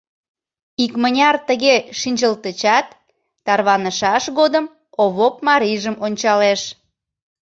Икмыняр 0.83 1.35
тыге 1.47 1.75
шинчылтычат, 1.99 2.87
тарванышаш 3.45 4.23
годым 4.37 4.65
Овоп 5.03 5.35
марийжым 5.47 5.95
ончалеш. 6.05 6.61